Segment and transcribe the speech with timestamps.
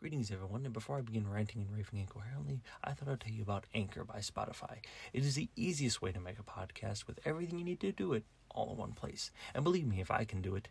[0.00, 3.42] Greetings, everyone, and before I begin ranting and raving incoherently, I thought I'd tell you
[3.42, 4.76] about Anchor by Spotify.
[5.12, 8.12] It is the easiest way to make a podcast with everything you need to do
[8.12, 9.32] it all in one place.
[9.56, 10.68] And believe me, if I can do it,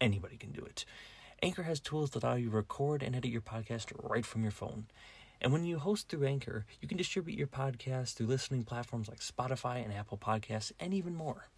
[0.00, 0.84] anybody can do it.
[1.42, 4.52] Anchor has tools that allow you to record and edit your podcast right from your
[4.52, 4.86] phone.
[5.40, 9.18] And when you host through Anchor, you can distribute your podcast through listening platforms like
[9.18, 11.48] Spotify and Apple Podcasts, and even more.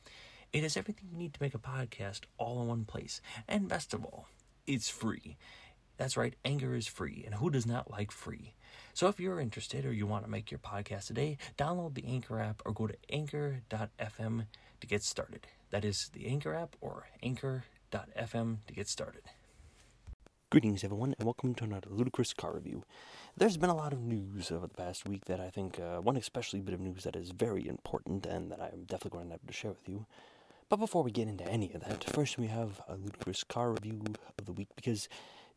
[0.54, 3.20] It has everything you need to make a podcast all in one place.
[3.46, 4.28] And best of all,
[4.66, 5.36] it's free.
[6.00, 8.54] That's right, Anchor is free, and who does not like free?
[8.94, 12.40] So if you're interested or you want to make your podcast today, download the Anchor
[12.40, 14.46] app or go to anchor.fm
[14.80, 15.46] to get started.
[15.68, 19.24] That is the Anchor app or anchor.fm to get started.
[20.48, 22.82] Greetings, everyone, and welcome to another ludicrous car review.
[23.36, 26.16] There's been a lot of news over the past week that I think, uh, one
[26.16, 29.46] especially bit of news that is very important and that I'm definitely going to have
[29.46, 30.06] to share with you.
[30.70, 34.00] But before we get into any of that, first we have a ludicrous car review
[34.38, 35.08] of the week because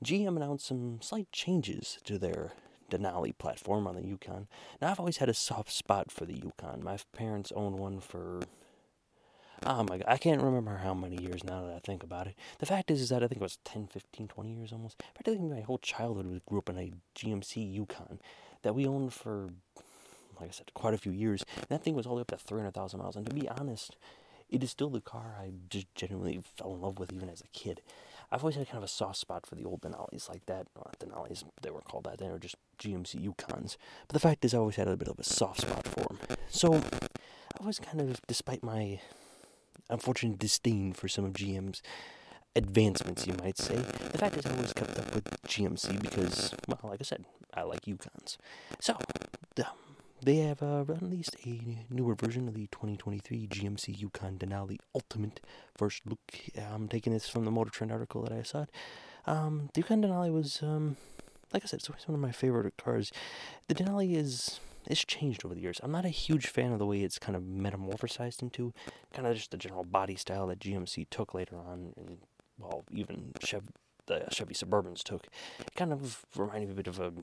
[0.03, 2.51] GM announced some slight changes to their
[2.91, 4.47] Denali platform on the Yukon.
[4.81, 6.83] Now, I've always had a soft spot for the Yukon.
[6.83, 8.41] My parents owned one for,
[9.65, 12.35] oh my god, I can't remember how many years now that I think about it.
[12.59, 15.01] The fact is, is that I think it was 10, 15, 20 years almost.
[15.15, 18.19] Practically my whole childhood we grew up in a GMC Yukon
[18.61, 19.49] that we owned for,
[20.39, 21.43] like I said, quite a few years.
[21.55, 23.15] And that thing was all the way up to 300,000 miles.
[23.15, 23.95] And to be honest,
[24.49, 27.47] it is still the car I just genuinely fell in love with even as a
[27.47, 27.81] kid.
[28.33, 30.65] I've always had kind of a soft spot for the old Denalis like that.
[30.75, 32.17] Not Denalis, they were called that.
[32.17, 33.77] They were just GMC Yukons.
[34.07, 36.17] But the fact is, I always had a bit of a soft spot for them.
[36.49, 36.81] So
[37.61, 38.99] I was kind of, despite my
[39.87, 41.83] unfortunate disdain for some of GM's
[42.55, 46.79] advancements, you might say, the fact is I always kept up with GMC because, well,
[46.85, 48.37] like I said, I like Yukons.
[48.79, 48.97] So,
[50.23, 55.41] they have uh, released a newer version of the 2023 GMC Yukon Denali Ultimate.
[55.75, 56.19] First look,
[56.57, 58.65] I'm taking this from the Motor Trend article that I saw.
[59.25, 60.97] Um, the Yukon Denali was, um,
[61.53, 63.11] like I said, it's always one of my favorite cars.
[63.67, 65.79] The Denali is it's changed over the years.
[65.81, 68.73] I'm not a huge fan of the way it's kind of metamorphosized into,
[69.13, 72.17] kind of just the general body style that GMC took later on, and
[72.57, 73.71] well, even Chev-
[74.05, 75.27] the Chevy Suburbans took.
[75.59, 77.13] It kind of reminded me a bit of a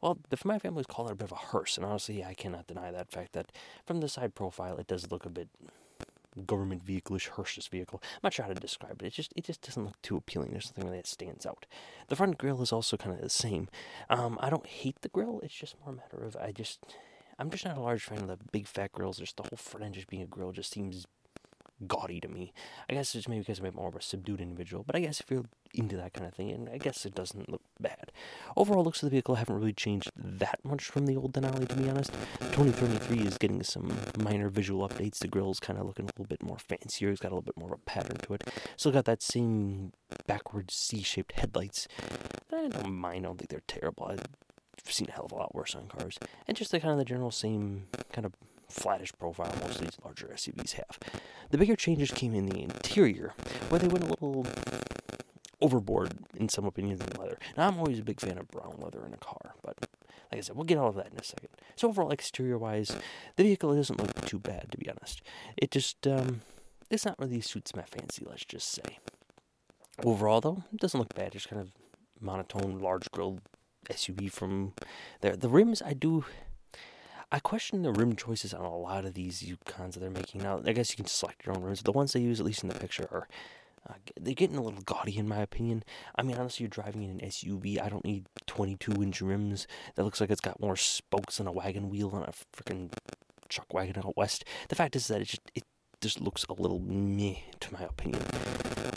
[0.00, 2.66] well, the, my family's called it a bit of a hearse, and honestly, I cannot
[2.66, 3.52] deny that fact that
[3.86, 5.48] from the side profile, it does look a bit
[6.46, 8.00] government vehicle-ish hearse vehicle.
[8.02, 9.06] I'm not sure how to describe it.
[9.06, 10.50] It just it just doesn't look too appealing.
[10.50, 11.66] There's something really that stands out.
[12.08, 13.68] The front grill is also kind of the same.
[14.08, 15.40] Um, I don't hate the grill.
[15.42, 16.80] It's just more a matter of I just
[17.38, 19.18] I'm just not a large fan of the big fat grills.
[19.18, 21.06] Just the whole front end just being a grill just seems
[21.86, 22.52] gaudy to me.
[22.88, 25.30] I guess it's maybe because I'm more of a subdued individual, but I guess if
[25.30, 28.12] you're into that kind of thing, and I guess it doesn't look bad.
[28.56, 31.74] Overall, looks of the vehicle haven't really changed that much from the old Denali, to
[31.74, 32.12] be honest.
[32.40, 35.18] 2023 is getting some minor visual updates.
[35.18, 37.10] The grill's kind of looking a little bit more fancier.
[37.10, 38.48] It's got a little bit more of a pattern to it.
[38.76, 39.92] Still got that same
[40.26, 41.86] backwards C-shaped headlights.
[42.52, 43.24] I don't mind.
[43.24, 44.06] I don't think they're terrible.
[44.06, 44.26] I've
[44.84, 46.18] seen a hell of a lot worse on cars.
[46.46, 48.32] And just the kind of the general same kind of
[48.70, 50.98] flattish profile most of these larger SUVs have.
[51.50, 53.34] The bigger changes came in the interior,
[53.68, 54.46] where they went a little
[55.60, 57.38] overboard, in some opinions, in leather.
[57.56, 59.76] Now, I'm always a big fan of brown leather in a car, but
[60.32, 61.48] like I said, we'll get all of that in a second.
[61.76, 62.96] So, overall, exterior wise,
[63.36, 65.22] the vehicle doesn't look too bad, to be honest.
[65.56, 66.42] It just, um,
[66.88, 68.98] it's not really suits my fancy, let's just say.
[70.04, 71.32] Overall, though, it doesn't look bad.
[71.32, 71.72] Just kind of
[72.20, 73.40] monotone, large grille
[73.88, 74.72] SUV from
[75.20, 75.36] there.
[75.36, 76.24] The rims, I do
[77.32, 80.60] I question the rim choices on a lot of these Yukons that they're making now.
[80.66, 81.80] I guess you can select your own rims.
[81.80, 83.28] But the ones they use, at least in the picture, are
[83.88, 85.84] uh, they're getting a little gaudy in my opinion.
[86.16, 87.80] I mean, honestly, you're driving in an SUV.
[87.80, 91.52] I don't need 22 inch rims that looks like it's got more spokes than a
[91.52, 92.92] wagon wheel on a freaking
[93.48, 94.44] truck wagon out west.
[94.68, 95.64] The fact is that it just it
[96.00, 98.22] just looks a little meh to my opinion.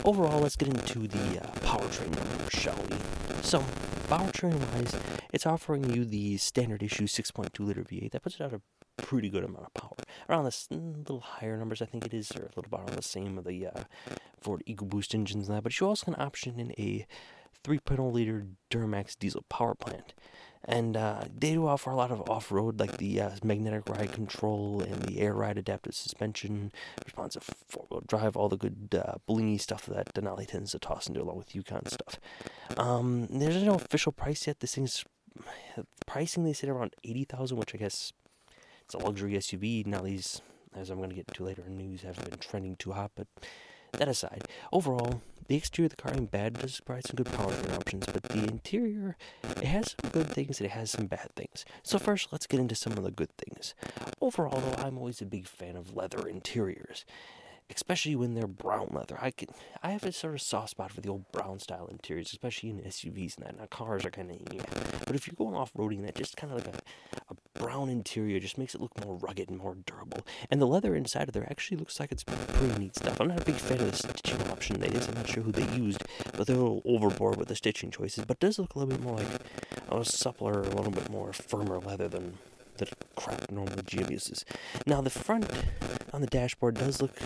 [0.04, 2.14] Overall, let's get into the uh, powertrain
[2.50, 2.96] shall we?
[3.42, 3.60] So,
[4.08, 4.96] powertrain wise,
[5.32, 8.12] it's offering you the standard issue 6.2 liter V8.
[8.12, 8.62] That puts it out a
[8.96, 9.96] pretty good amount of power.
[10.28, 12.96] Around the mm, little higher numbers, I think it is, or a little bit around
[12.96, 13.84] the same of the uh,
[14.40, 15.62] Ford EcoBoost engines and that.
[15.62, 17.06] But you also can option in a
[17.64, 20.14] 3.0 liter Duramax diesel power plant.
[20.66, 24.12] And uh, they do offer a lot of off road, like the uh, magnetic ride
[24.12, 26.72] control and the air ride adaptive suspension,
[27.04, 31.06] responsive four wheel drive, all the good uh, blingy stuff that Denali tends to toss
[31.06, 32.18] into along with Yukon stuff.
[32.78, 34.60] Um, there's no official price yet.
[34.60, 35.04] This thing's
[36.06, 38.12] pricing they said around eighty thousand, which I guess
[38.84, 39.86] it's a luxury SUV.
[39.86, 40.40] Now these,
[40.74, 43.26] as I'm going to get into later in news, haven't been trending too hot, but
[43.92, 46.54] that aside, overall, the exterior of the car ain't bad.
[46.54, 50.66] Does provide some good powertrain options, but the interior, it has some good things and
[50.66, 51.64] it has some bad things.
[51.82, 53.74] So first, let's get into some of the good things.
[54.20, 57.04] Overall, though, I'm always a big fan of leather interiors.
[57.70, 59.18] Especially when they're brown leather.
[59.20, 59.48] I can
[59.82, 62.80] I have a sort of soft spot for the old brown style interiors, especially in
[62.80, 63.58] SUVs and that.
[63.58, 64.62] Now cars are kind of yeah,
[65.06, 68.38] but if you're going off roading, that just kind of like a, a brown interior
[68.40, 70.26] just makes it look more rugged and more durable.
[70.50, 73.20] And the leather inside of there actually looks like it's pretty neat stuff.
[73.20, 75.08] I'm not a big fan of the stitching option they did.
[75.08, 76.02] I'm not sure who they used,
[76.36, 78.24] but they're a little overboard with the stitching choices.
[78.24, 79.32] But does look a little bit more like
[79.90, 82.38] uh, a suppler, a little bit more firmer leather than
[82.78, 84.44] the crap normally GM uses.
[84.86, 85.50] Now the front
[86.12, 87.18] on the dashboard does look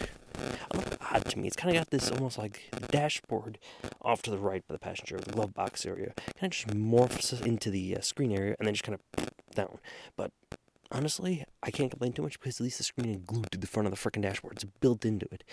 [0.71, 1.47] a little odd to me.
[1.47, 3.59] It's kind of got this almost like dashboard
[4.03, 7.45] off to the right by the passenger, the glove box area, kind of just morphs
[7.45, 9.79] into the uh, screen area and then just kind of down.
[10.17, 10.33] But
[10.91, 13.67] honestly, I can't complain too much because at least the screen is glued to the
[13.67, 14.55] front of the freaking dashboard.
[14.55, 15.45] It's built into it.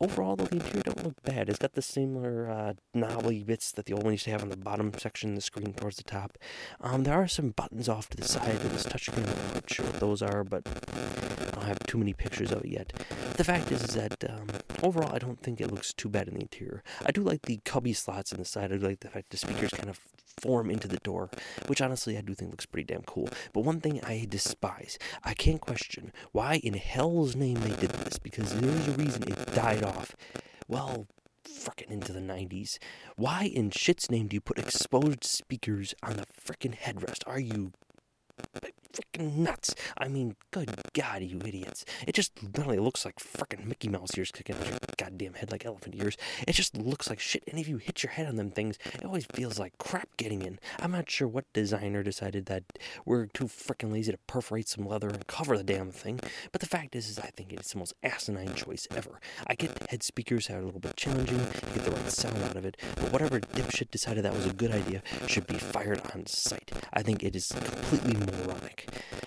[0.00, 1.48] Overall, though, the interior don't look bad.
[1.48, 4.48] It's got the similar uh, knobbly bits that the old one used to have on
[4.48, 6.36] the bottom section of the screen towards the top.
[6.80, 9.28] Um, there are some buttons off to the side of this touchscreen.
[9.28, 10.66] I'm not sure what those are, but
[11.72, 12.92] have too many pictures of it yet.
[13.36, 14.48] The fact is, is that um,
[14.82, 16.82] overall, I don't think it looks too bad in the interior.
[17.04, 18.72] I do like the cubby slots in the side.
[18.72, 19.98] I do like the fact the speakers kind of
[20.40, 21.30] form into the door,
[21.66, 23.28] which honestly I do think looks pretty damn cool.
[23.52, 28.18] But one thing I despise, I can't question why in hell's name they did this,
[28.18, 30.16] because there's a reason it died off.
[30.68, 31.06] Well,
[31.44, 32.78] frickin' into the 90s.
[33.16, 37.22] Why in shit's name do you put exposed speakers on the frickin' headrest?
[37.26, 37.72] Are you
[38.92, 39.74] freaking nuts.
[39.96, 41.84] I mean, good God, you idiots.
[42.06, 45.50] It just not only looks like freaking Mickey Mouse ears kicking out your goddamn head
[45.50, 46.16] like elephant ears,
[46.46, 47.44] it just looks like shit.
[47.48, 50.42] And if you hit your head on them things, it always feels like crap getting
[50.42, 50.58] in.
[50.78, 52.64] I'm not sure what designer decided that
[53.04, 56.66] we're too freaking lazy to perforate some leather and cover the damn thing, but the
[56.66, 59.20] fact is, is I think it's the most asinine choice ever.
[59.46, 62.42] I get the head speakers are a little bit challenging, to get the right sound
[62.42, 66.00] out of it, but whatever dipshit decided that was a good idea should be fired
[66.14, 66.72] on sight.
[66.92, 68.81] I think it is completely moronic.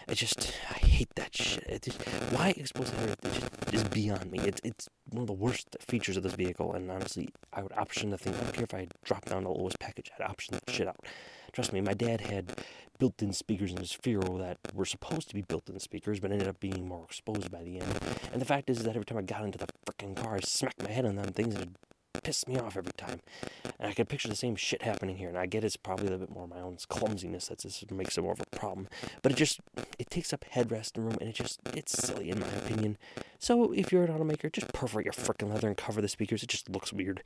[0.07, 1.63] I just I hate that shit.
[1.67, 4.39] It just, why expose it just is beyond me.
[4.39, 8.09] It's it's one of the worst features of this vehicle, and honestly, I would option
[8.09, 8.33] the thing.
[8.35, 10.11] I don't care if I drop down the lowest package.
[10.17, 11.05] I'd option the shit out.
[11.51, 12.53] Trust me, my dad had
[12.99, 16.59] built-in speakers in his Fiero that were supposed to be built-in speakers, but ended up
[16.59, 17.99] being more exposed by the end.
[18.31, 20.83] And the fact is that every time I got into the freaking car, I smacked
[20.83, 21.77] my head on them things, and
[22.25, 23.21] pissed me off every time.
[23.79, 25.29] And I can picture the same shit happening here.
[25.29, 28.17] And I get it's probably a little bit more my own clumsiness that just makes
[28.17, 28.87] it more of a problem.
[29.21, 29.59] But it just
[29.99, 32.97] it takes up headrest room, and it just it's silly in my opinion.
[33.37, 36.41] So if you're an automaker, just perforate your freaking leather and cover the speakers.
[36.41, 37.21] It just looks weird.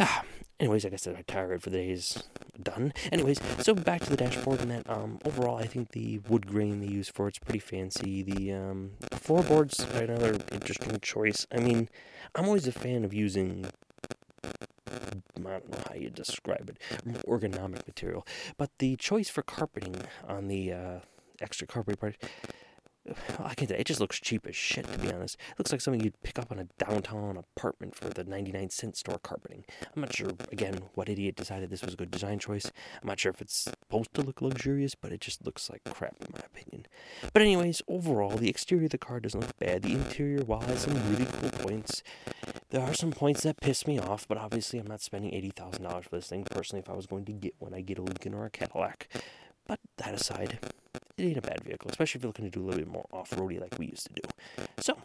[0.00, 0.24] Ah,
[0.60, 2.22] anyways, like I said, my tirade for the day is
[2.62, 2.94] done.
[3.12, 4.88] Anyways, so back to the dashboard and that.
[4.88, 8.22] Um, overall, I think the wood grain they use for it's pretty fancy.
[8.22, 11.46] The um, floorboards are another interesting choice.
[11.52, 11.90] I mean,
[12.34, 13.66] I'm always a fan of using
[15.36, 16.78] I don't know how you describe it,
[17.26, 18.26] ergonomic material.
[18.56, 19.96] But the choice for carpeting
[20.26, 20.98] on the uh,
[21.40, 22.16] extra carpeting part,
[23.38, 23.70] I can't.
[23.70, 25.36] It just looks cheap as shit, to be honest.
[25.52, 28.96] It looks like something you'd pick up on a downtown apartment for the 99 cent
[28.96, 29.64] store carpeting.
[29.94, 32.70] I'm not sure, again, what idiot decided this was a good design choice.
[33.00, 36.16] I'm not sure if it's supposed to look luxurious, but it just looks like crap,
[36.20, 36.86] in my opinion.
[37.32, 39.82] But, anyways, overall, the exterior of the car doesn't look bad.
[39.82, 42.02] The interior, while has some really cool points,
[42.70, 46.16] there are some points that piss me off, but obviously, I'm not spending $80,000 for
[46.16, 46.44] this thing.
[46.44, 49.08] Personally, if I was going to get one, I'd get a Lincoln or a Cadillac.
[49.66, 50.58] But that aside,
[51.16, 53.06] it ain't a bad vehicle, especially if you're looking to do a little bit more
[53.12, 54.64] off roady like we used to do.
[54.80, 54.98] So,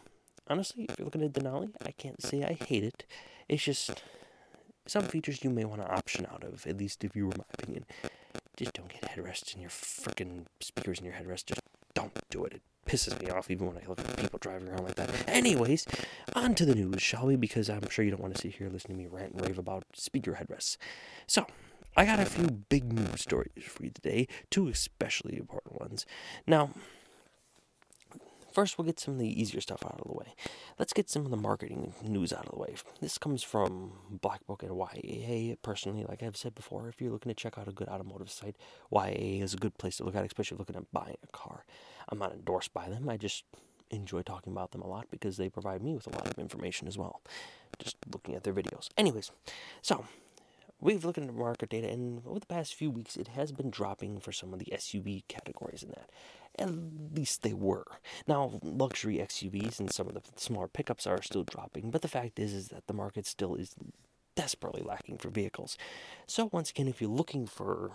[0.48, 3.04] honestly, if you're looking at Denali, I can't say I hate it.
[3.48, 4.02] It's just
[4.86, 7.44] some features you may want to option out of, at least if you were my
[7.54, 7.86] opinion.
[8.56, 11.46] Just don't get headrests in your freaking speakers in your headrest.
[11.46, 11.62] Just
[11.94, 12.54] don't do it.
[12.54, 15.10] It pisses me off even when I look at people driving around like that.
[15.28, 15.86] Anyways,
[16.34, 17.36] on to the news, shall we?
[17.36, 19.58] Because I'm sure you don't want to sit here listening to me rant and rave
[19.58, 20.76] about speaker headrests.
[21.26, 21.46] So,
[21.96, 26.06] I got a few big news stories for you today, two especially important ones.
[26.46, 26.70] Now,
[28.52, 30.34] first we'll get some of the easier stuff out of the way.
[30.78, 32.76] Let's get some of the marketing news out of the way.
[33.00, 35.56] This comes from Black Book and YAA.
[35.62, 38.56] Personally, like I've said before, if you're looking to check out a good automotive site,
[38.90, 41.66] YAA is a good place to look at, especially looking at buying a car.
[42.08, 43.08] I'm not endorsed by them.
[43.10, 43.44] I just
[43.90, 46.88] enjoy talking about them a lot because they provide me with a lot of information
[46.88, 47.20] as well.
[47.78, 48.88] Just looking at their videos.
[48.96, 49.30] Anyways,
[49.82, 50.06] so
[50.82, 54.18] We've looked at market data, and over the past few weeks, it has been dropping
[54.18, 56.10] for some of the SUV categories in that.
[56.58, 56.70] At
[57.14, 57.86] least they were.
[58.26, 62.40] Now, luxury SUVs and some of the smaller pickups are still dropping, but the fact
[62.40, 63.76] is, is that the market still is
[64.34, 65.78] desperately lacking for vehicles.
[66.26, 67.92] So, once again, if you're looking for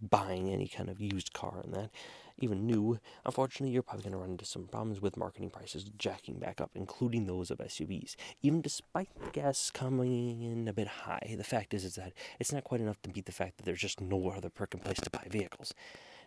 [0.00, 1.90] buying any kind of used car and that,
[2.38, 6.38] even new, unfortunately, you're probably going to run into some problems with marketing prices jacking
[6.38, 8.16] back up, including those of SUVs.
[8.42, 12.52] Even despite the gas coming in a bit high, the fact is, is that it's
[12.52, 15.10] not quite enough to beat the fact that there's just no other perking place to
[15.10, 15.74] buy vehicles.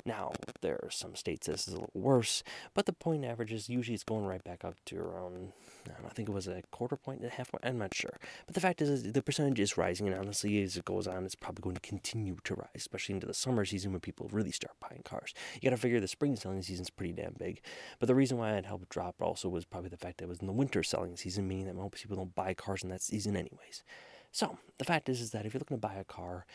[0.08, 2.42] Now, there are some states this is a little worse,
[2.74, 5.52] but the point average is usually it's going right back up to around,
[5.86, 8.18] I, think it was a quarter point, a half point, I'm not sure.
[8.46, 11.36] But the fact is, the percentage is rising, and honestly, as it goes on, it's
[11.36, 14.78] probably going to continue to rise, especially into the summer season when people really start
[14.80, 15.34] buying cars.
[15.56, 17.60] You got to figure the spring selling season is pretty damn big.
[18.00, 20.40] But the reason why it helped drop also was probably the fact that it was
[20.40, 23.36] in the winter selling season, meaning that most people don't buy cars in that season
[23.36, 23.84] anyways.
[24.32, 26.46] So, the fact is, is that if you're looking to buy a car,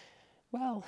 [0.53, 0.85] well,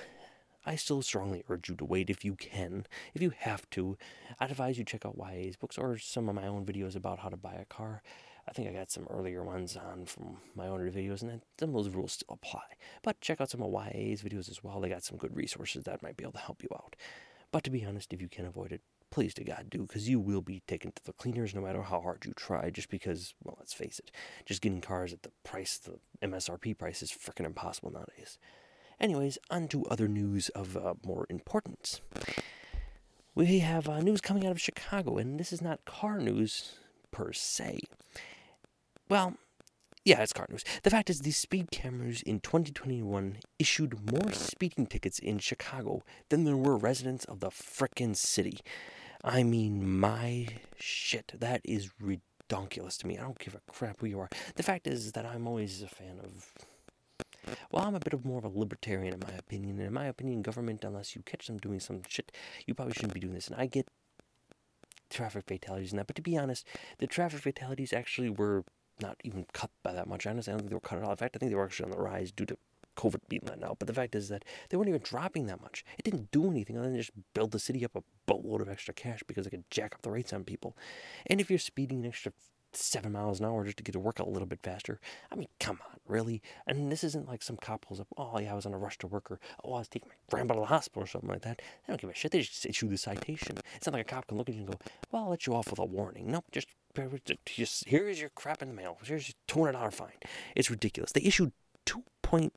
[0.66, 2.86] I still strongly urge you to wait if you can.
[3.14, 3.98] If you have to,
[4.40, 7.28] I'd advise you check out YA's books or some of my own videos about how
[7.28, 8.02] to buy a car.
[8.48, 11.74] I think I got some earlier ones on from my own videos, and some of
[11.74, 12.64] those rules still apply.
[13.02, 14.80] But check out some of YA's videos as well.
[14.80, 16.96] They got some good resources that might be able to help you out.
[17.52, 20.18] But to be honest, if you can avoid it, please to God do, because you
[20.18, 23.56] will be taken to the cleaners no matter how hard you try, just because, well,
[23.58, 24.10] let's face it,
[24.44, 28.38] just getting cars at the price, the MSRP price is freaking impossible nowadays.
[29.04, 32.00] Anyways, on to other news of uh, more importance.
[33.34, 36.76] We have uh, news coming out of Chicago, and this is not car news
[37.10, 37.80] per se.
[39.10, 39.34] Well,
[40.06, 40.64] yeah, it's car news.
[40.84, 46.44] The fact is, these speed cameras in 2021 issued more speeding tickets in Chicago than
[46.44, 48.60] there were residents of the frickin' city.
[49.22, 50.46] I mean, my
[50.78, 53.18] shit, that is ridiculous to me.
[53.18, 54.30] I don't give a crap who you are.
[54.54, 56.54] The fact is that I'm always a fan of
[57.70, 59.78] well, I'm a bit of more of a libertarian in my opinion.
[59.78, 62.32] And in my opinion, government, unless you catch them doing some shit,
[62.66, 63.48] you probably shouldn't be doing this.
[63.48, 63.88] And I get
[65.10, 66.66] traffic fatalities and that, but to be honest,
[66.98, 68.64] the traffic fatalities actually were
[69.00, 70.26] not even cut by that much.
[70.26, 71.10] Honestly, I don't think they were cut at all.
[71.10, 72.56] In fact, I think they were actually on the rise due to
[72.96, 73.78] COVID being let out.
[73.78, 75.84] But the fact is that they weren't even dropping that much.
[75.98, 78.94] It didn't do anything other than just build the city up a boatload of extra
[78.94, 80.76] cash because they could jack up the rates on people.
[81.26, 82.32] And if you're speeding an extra
[82.76, 85.00] seven miles an hour just to get to work a little bit faster.
[85.30, 86.42] I mean, come on, really?
[86.66, 88.98] And this isn't like some cop pulls up, oh, yeah, I was on a rush
[88.98, 91.42] to work, or oh, I was taking my grandpa to the hospital or something like
[91.42, 91.58] that.
[91.58, 92.32] They don't give a shit.
[92.32, 93.56] They just issue the citation.
[93.76, 94.78] It's not like a cop can look at you and go,
[95.10, 96.30] well, I'll let you off with a warning.
[96.30, 96.68] Nope, just,
[97.46, 98.98] just here's your crap in the mail.
[99.02, 100.10] Here's your $200 fine.
[100.54, 101.12] It's ridiculous.
[101.12, 101.52] They issued
[101.86, 102.50] 2.81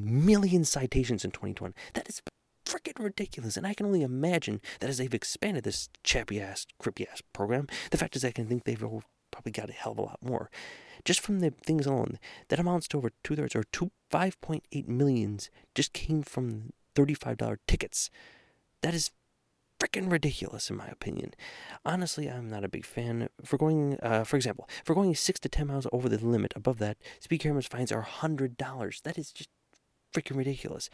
[0.00, 1.74] million citations in 2020.
[1.94, 2.22] That is
[2.80, 3.56] freaking ridiculous.
[3.56, 7.66] And I can only imagine that as they've expanded this chappy ass, crippy ass program,
[7.90, 8.84] the fact is I can think they've
[9.30, 10.50] probably got a hell of a lot more.
[11.04, 12.18] Just from the things alone,
[12.48, 16.72] that amounts to over two thirds or two five point eight millions just came from
[16.94, 18.10] thirty five dollar tickets.
[18.82, 19.10] That is
[19.78, 21.32] freaking ridiculous in my opinion.
[21.86, 23.30] Honestly, I'm not a big fan.
[23.42, 26.78] For going, uh, for example, for going six to ten miles over the limit above
[26.80, 29.00] that, speed cameras fines are hundred dollars.
[29.04, 29.48] That is just
[30.12, 30.90] freaking ridiculous.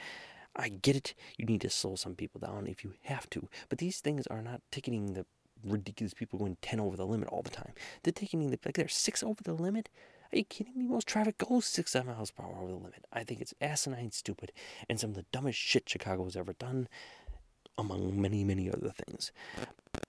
[0.56, 1.14] I get it.
[1.36, 3.48] You need to slow some people down if you have to.
[3.68, 5.26] But these things are not ticketing the
[5.64, 7.72] ridiculous people going 10 over the limit all the time.
[8.02, 9.88] They're ticketing the, like they're 6 over the limit.
[10.32, 10.86] Are you kidding me?
[10.86, 13.04] Most traffic goes 6 seven miles per hour over the limit.
[13.12, 14.52] I think it's asinine stupid
[14.88, 16.88] and some of the dumbest shit Chicago has ever done,
[17.78, 19.32] among many, many other things.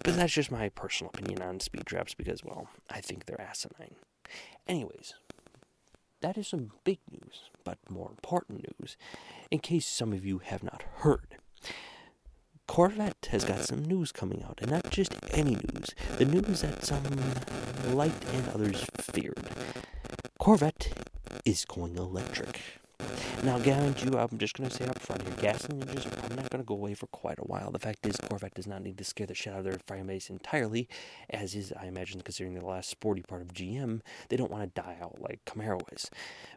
[0.04, 3.96] But that's just my personal opinion on speed traps because, well, I think they're asinine.
[4.68, 5.13] Anyways,
[6.21, 8.97] that is some big news, but more important news,
[9.51, 11.38] in case some of you have not heard.
[12.67, 16.83] Corvette has got some news coming out, and not just any news, the news that
[16.83, 17.03] some
[17.93, 19.50] liked and others feared.
[20.38, 20.91] Corvette
[21.45, 22.59] is going electric.
[23.43, 26.38] Now, guarantee you, I'm just going to say up front here, gasoline engines are probably
[26.38, 27.71] not going to go away for quite a while.
[27.71, 30.07] The fact is, Corvette does not need to scare the shit out of their fan
[30.07, 30.88] base entirely,
[31.29, 34.81] as is, I imagine, considering the last sporty part of GM, they don't want to
[34.81, 36.09] die out like Camaro is.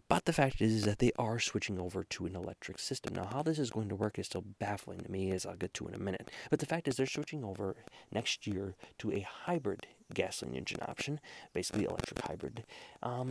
[0.09, 3.15] But the fact is, is that they are switching over to an electric system.
[3.15, 5.75] Now, how this is going to work is still baffling to me, as I'll get
[5.75, 6.31] to in a minute.
[6.51, 7.77] But the fact is, they're switching over
[8.11, 11.21] next year to a hybrid gasoline engine option,
[11.53, 12.65] basically electric hybrid.
[13.03, 13.29] Um,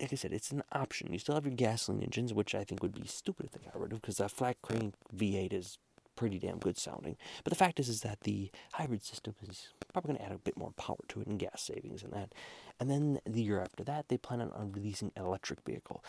[0.00, 1.12] like I said, it's an option.
[1.12, 3.80] You still have your gasoline engines, which I think would be stupid if they got
[3.80, 5.78] rid of, because that flat crank V8 is
[6.16, 7.16] pretty damn good sounding.
[7.44, 10.38] But the fact is, is that the hybrid system is probably going to add a
[10.38, 12.32] bit more power to it and gas savings and that.
[12.80, 16.02] And then the year after that, they plan on releasing an electric vehicle.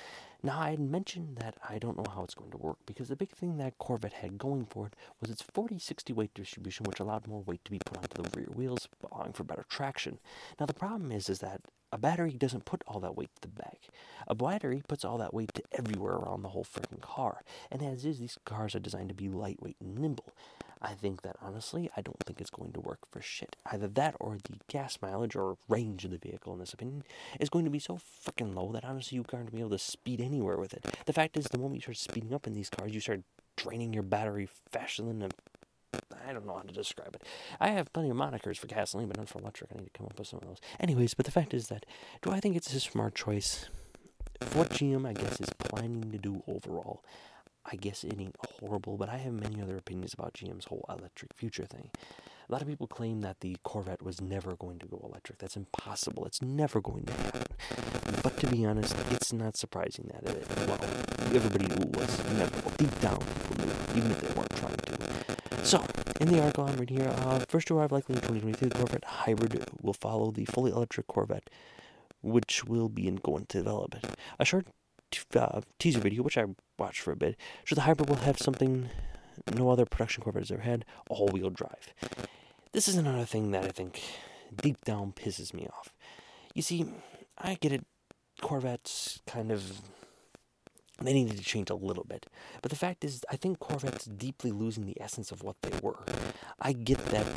[0.44, 3.16] Now, I had mentioned that I don't know how it's going to work because the
[3.16, 7.28] big thing that Corvette had going for it was its 40-60 weight distribution, which allowed
[7.28, 10.20] more weight to be put onto the rear wheels, allowing for better traction.
[10.60, 13.48] Now, the problem is, is that a battery doesn't put all that weight to the
[13.48, 13.80] back.
[14.28, 17.42] A battery puts all that weight to everywhere around the whole freaking car.
[17.72, 20.34] And as is, these cars are designed to be lightweight and nimble.
[20.82, 23.56] I think that honestly, I don't think it's going to work for shit.
[23.72, 27.04] Either that or the gas mileage or range of the vehicle, in this opinion,
[27.40, 29.72] is going to be so freaking low that honestly you aren't going to be able
[29.72, 30.86] to speed anywhere with it.
[31.06, 33.22] The fact is, the moment you start speeding up in these cars, you start
[33.56, 35.30] draining your battery faster than a
[36.28, 37.24] I don't know how to describe it.
[37.60, 39.72] I have plenty of monikers for gasoline, but not for electric.
[39.72, 40.60] I need to come up with some of those.
[40.80, 41.86] Anyways, but the fact is that
[42.22, 43.70] do I think it's a smart choice?
[44.54, 47.04] What GM, I guess, is planning to do overall,
[47.66, 51.34] I guess it ain't horrible, but I have many other opinions about GM's whole electric
[51.34, 51.90] future thing.
[52.48, 55.40] A lot of people claim that the Corvette was never going to go electric.
[55.40, 56.26] That's impossible.
[56.26, 57.44] It's never going to happen.
[58.24, 60.80] But to be honest, it's not surprising that it, well,
[61.36, 62.72] everybody knew it was inevitable.
[62.78, 64.87] Deep down, people knew, even if they weren't trying.
[65.68, 65.84] So,
[66.22, 69.04] in the article I'm reading here, uh, first to arrive likely in 2023, the Corvette
[69.04, 71.50] Hybrid will follow the fully electric Corvette,
[72.22, 73.96] which will be in going to develop.
[73.96, 74.06] It.
[74.40, 74.68] A short
[75.36, 76.46] uh, teaser video, which I
[76.80, 78.88] watched for a bit, shows the Hybrid will have something
[79.54, 81.94] no other production Corvette has ever had all wheel drive.
[82.72, 84.02] This is another thing that I think
[84.56, 85.94] deep down pisses me off.
[86.54, 86.86] You see,
[87.38, 87.86] I get it,
[88.40, 89.82] Corvettes kind of.
[91.00, 92.26] They needed to change a little bit.
[92.62, 96.00] But the fact is, I think Corvette's deeply losing the essence of what they were.
[96.60, 97.28] I get that,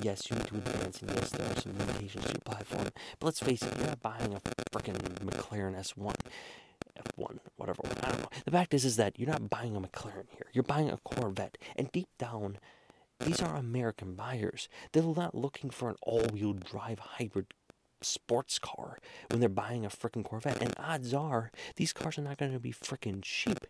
[0.00, 2.88] yes, you need to advance, and yes, there are some limitations to your platform.
[3.18, 6.14] But let's face it, you're not buying a freaking McLaren S1.
[7.18, 8.28] F1, whatever I don't know.
[8.44, 10.46] The fact is, is that you're not buying a McLaren here.
[10.52, 12.58] You're buying a Corvette, and deep down,
[13.20, 14.68] these are American buyers.
[14.92, 17.46] They're not looking for an all-wheel drive hybrid
[18.04, 18.98] sports car
[19.30, 20.62] when they're buying a freaking Corvette.
[20.62, 23.66] And odds are, these cars are not going to be freaking cheap.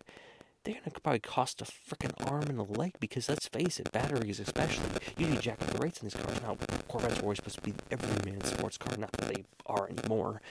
[0.63, 3.91] They're going to probably cost a freaking arm and a leg because let's face it,
[3.91, 6.41] batteries especially, You need jack up the rates in these cars.
[6.41, 9.87] Now, Corvettes are always supposed to be every man's sports car, not that they are
[9.87, 10.41] anymore.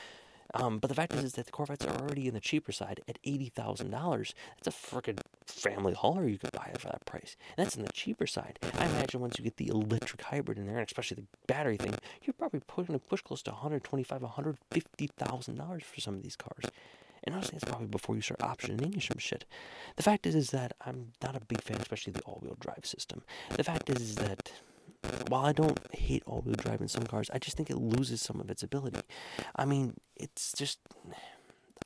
[0.52, 3.00] Um, but the fact is, is that the Corvettes are already in the cheaper side
[3.08, 4.34] at eighty thousand dollars.
[4.56, 7.36] That's a freaking family hauler you could buy for that price.
[7.56, 8.58] And that's in the cheaper side.
[8.78, 11.94] I imagine once you get the electric hybrid in there, and especially the battery thing,
[12.22, 16.00] you're probably to push close to one hundred twenty-five, one hundred fifty thousand dollars for
[16.00, 16.70] some of these cars.
[17.24, 19.46] And honestly, that's probably before you start optioning some shit.
[19.96, 23.22] The fact is, is that I'm not a big fan, especially the all-wheel drive system.
[23.48, 24.52] The fact is, is that
[25.28, 28.40] while I don't hate all-wheel drive in some cars, I just think it loses some
[28.40, 29.00] of its ability.
[29.56, 30.78] I mean, it's just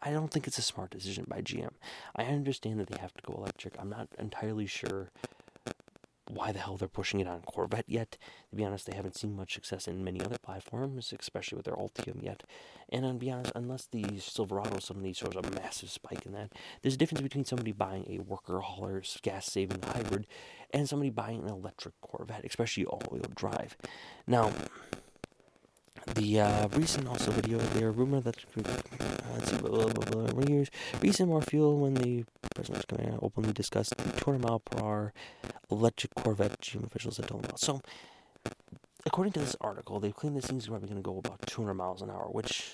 [0.03, 1.73] I don't think it's a smart decision by GM.
[2.15, 3.75] I understand that they have to go electric.
[3.79, 5.11] I'm not entirely sure
[6.29, 8.19] why the hell they're pushing it on Corvette yet.
[8.51, 11.77] To be honest, they haven't seen much success in many other platforms, especially with their
[11.77, 12.43] Ultium yet.
[12.91, 16.95] And to be honest, unless the Silverado suddenly shows a massive spike in that, there's
[16.95, 20.27] a difference between somebody buying a worker hauler gas saving hybrid
[20.71, 23.77] and somebody buying an electric Corvette, especially all wheel drive.
[24.27, 24.53] Now,
[26.15, 30.65] the uh, recent also video, there rumor that uh, see, blah, blah, blah, blah,
[31.01, 34.83] recent more fuel when the president was coming out openly discussed the 200 mile per
[34.83, 35.13] hour
[35.71, 36.61] electric Corvette.
[36.61, 37.61] GM officials had told him about.
[37.61, 37.81] So,
[39.07, 42.03] according to this article, they claim this thing's probably going to go about 200 miles
[42.03, 42.73] an hour, which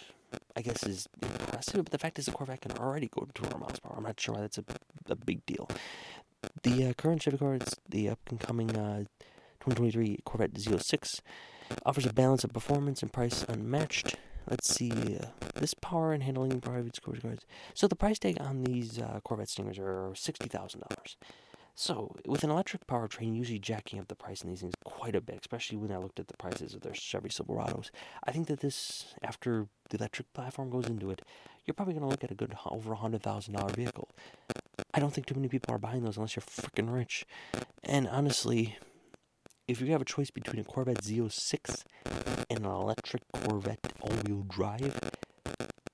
[0.57, 1.85] I guess is impressive.
[1.85, 3.97] But the fact is, the Corvette can already go 200 miles per hour.
[3.99, 4.65] I'm not sure why that's a,
[5.09, 5.69] a big deal.
[6.63, 9.05] The uh, current Chevy car, it's the up and coming uh,
[9.61, 11.21] 2023 Corvette Z06
[11.85, 14.17] offers a balance of performance and price unmatched.
[14.49, 17.41] Let's see, uh, this power and handling private sports cars.
[17.73, 21.17] So the price tag on these uh, Corvette Stingrays are sixty thousand dollars.
[21.77, 25.21] So with an electric powertrain, usually jacking up the price in these things quite a
[25.21, 27.91] bit, especially when I looked at the prices of their Chevy Silverados.
[28.23, 31.23] I think that this, after the electric platform goes into it,
[31.65, 34.09] you're probably going to look at a good over a hundred thousand dollar vehicle.
[34.93, 37.27] I don't think too many people are buying those unless you're freaking rich.
[37.83, 38.77] And honestly,
[39.67, 41.85] if you have a choice between a Corvette Z06
[42.51, 45.11] and an electric Corvette all-wheel drive,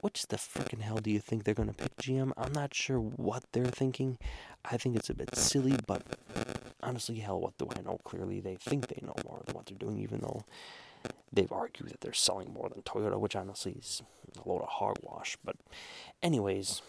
[0.01, 2.33] which the freaking hell do you think they're to pick, GM?
[2.37, 4.19] I'm not sure what they're thinking.
[4.65, 6.03] I think it's a bit silly, but
[6.83, 7.99] honestly, hell, what do I know?
[8.05, 10.45] Clearly, they think they know more than what they're doing, even though
[11.33, 14.03] they've argued that they're selling more than Toyota, which honestly is
[14.43, 15.37] a load of hogwash.
[15.45, 15.57] But,
[16.23, 16.83] anyways,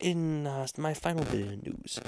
[0.00, 2.00] in uh, my final bit of news,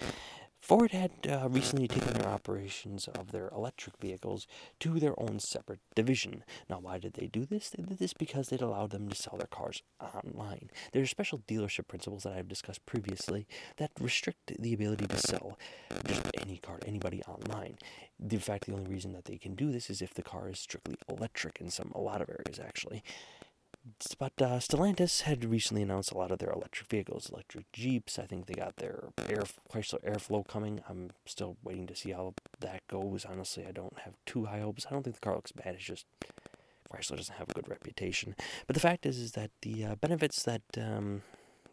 [0.60, 4.46] Ford had uh, recently taken their operations of their electric vehicles
[4.78, 6.44] to their own separate division.
[6.68, 7.70] Now, why did they do this?
[7.70, 10.70] They did this because it allowed them to sell their cars online.
[10.92, 15.58] There are special dealership principles that I've discussed previously that restrict the ability to sell
[16.06, 17.78] just any car to anybody online.
[18.30, 20.60] In fact, the only reason that they can do this is if the car is
[20.60, 23.02] strictly electric in some a lot of areas, actually.
[24.18, 28.18] But uh, Stellantis had recently announced a lot of their electric vehicles, electric Jeeps.
[28.18, 30.82] I think they got their Air Chrysler Airflow coming.
[30.88, 33.24] I'm still waiting to see how that goes.
[33.24, 34.86] Honestly, I don't have too high hopes.
[34.88, 35.74] I don't think the car looks bad.
[35.74, 36.06] It's just
[36.92, 38.34] Chrysler doesn't have a good reputation.
[38.66, 41.22] But the fact is, is that the uh, benefits that um,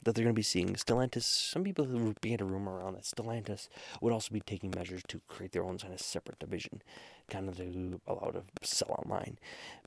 [0.08, 0.74] that they're going to be seeing.
[0.76, 1.86] Stellantis, some people
[2.22, 3.67] began a rumor around that Stellantis
[4.02, 6.82] would also be taking measures to create their own kind of separate division,
[7.30, 9.38] kind of to allow to sell online.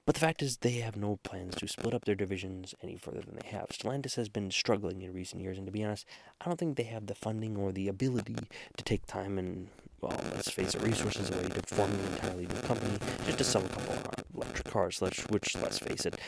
[0.05, 3.23] But the fact is, they have no plans to split up their divisions any further
[3.23, 3.69] than they have.
[3.69, 6.05] Stellantis has been struggling in recent years, and to be honest,
[6.41, 8.37] I don't think they have the funding or the ability
[8.77, 9.69] to take time and,
[10.03, 13.65] well, let's face it, resources away to form an entirely new company just to sell
[13.65, 16.19] a couple of electric cars, which, let's face it,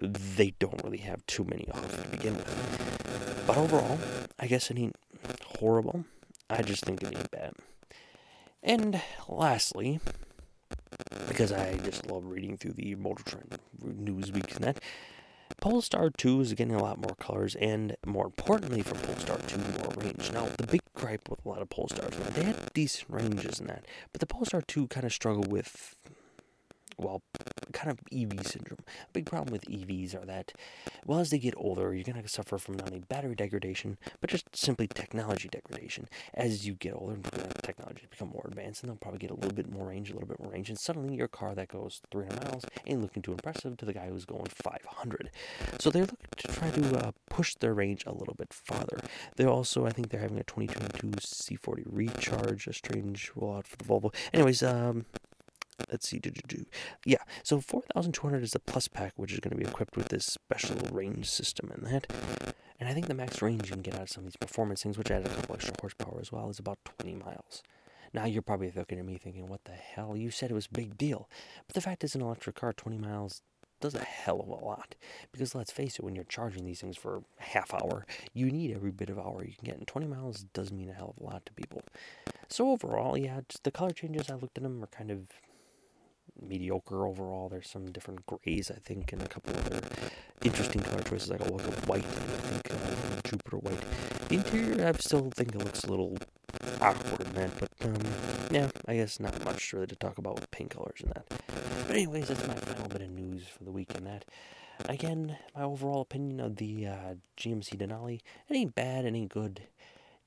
[0.00, 3.44] they don't really have too many of to begin with.
[3.46, 3.98] But overall,
[4.38, 4.96] I guess it ain't
[5.58, 6.04] horrible.
[6.48, 7.54] I just think it ain't bad.
[8.62, 10.00] And lastly,
[11.28, 14.82] because I just love reading through the Motor Trend Newsweek and that,
[15.60, 19.92] Polestar 2 is getting a lot more colors, and more importantly for Polestar 2, more
[19.96, 20.32] range.
[20.32, 23.84] Now, the big gripe with a lot of Polestars, they had decent ranges in that,
[24.12, 25.96] but the Polestar 2 kind of struggled with
[26.98, 27.22] well,
[27.72, 28.80] kind of EV syndrome.
[28.80, 30.52] A big problem with EVs are that,
[31.06, 34.30] well, as they get older, you're going to suffer from not only battery degradation, but
[34.30, 36.08] just simply technology degradation.
[36.34, 37.18] As you get older,
[37.62, 40.28] technology become more advanced, and they'll probably get a little bit more range, a little
[40.28, 43.76] bit more range, and suddenly your car that goes 300 miles ain't looking too impressive
[43.78, 45.30] to the guy who's going 500.
[45.78, 49.00] So they're looking to try to uh, push their range a little bit farther.
[49.36, 53.84] They're also, I think, they're having a 2022 C40 Recharge, a strange rollout for the
[53.84, 54.14] Volvo.
[54.32, 55.06] Anyways, um,
[55.90, 56.64] let's see, do, do, do.
[57.04, 60.26] yeah, so 4200 is the plus pack, which is going to be equipped with this
[60.26, 62.12] special range system and that.
[62.78, 64.82] And I think the max range you can get out of some of these performance
[64.82, 67.62] things, which add a couple extra horsepower as well, is about 20 miles.
[68.12, 70.16] Now you're probably looking at me thinking, what the hell?
[70.16, 71.28] You said it was a big deal.
[71.66, 73.42] But the fact is, an electric car, 20 miles
[73.80, 74.94] does a hell of a lot.
[75.32, 78.90] Because let's face it, when you're charging these things for half hour, you need every
[78.90, 79.78] bit of hour you can get.
[79.78, 81.82] And 20 miles does mean a hell of a lot to people.
[82.48, 85.28] So overall, yeah, the color changes, I looked at them, are kind of
[86.48, 87.48] mediocre overall.
[87.48, 89.80] There's some different grays, I think, and a couple other
[90.42, 94.28] interesting color choices, like a look of white, I think, uh, Jupiter white.
[94.28, 96.16] The interior, I still think it looks a little
[96.80, 97.96] awkward in that, but, um,
[98.50, 101.24] yeah, I guess not much really to talk about with paint colors and that.
[101.86, 104.24] But anyways, that's my final bit of news for the week and that.
[104.88, 109.62] Again, my overall opinion of the uh, GMC Denali, it ain't bad, it ain't good.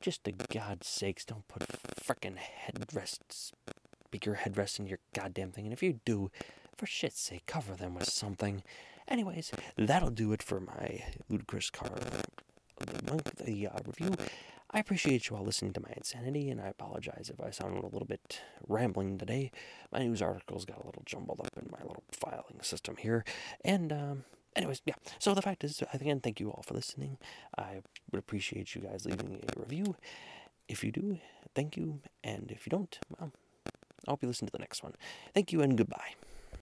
[0.01, 1.63] Just to God's sakes, don't put
[1.99, 3.51] frickin' headrests
[4.15, 5.65] speaker headrest in your goddamn thing.
[5.65, 6.31] And if you do,
[6.77, 8.63] for shit's sake, cover them with something.
[9.09, 11.89] Anyways, that'll do it for my ludicrous car
[13.45, 14.13] the uh, review.
[14.71, 17.87] I appreciate you all listening to my insanity, and I apologize if I sounded a
[17.87, 19.51] little bit rambling today.
[19.91, 23.25] My news articles got a little jumbled up in my little filing system here.
[23.65, 24.23] And, um,
[24.55, 24.95] anyways, yeah.
[25.19, 27.17] So the fact is, again, thank you all for listening.
[27.57, 29.97] I would appreciate you guys leaving a review.
[30.69, 31.19] If you do,
[31.53, 31.99] thank you.
[32.23, 33.31] And if you don't, well,
[34.07, 34.93] I hope you listen to the next one.
[35.33, 36.13] Thank you and goodbye.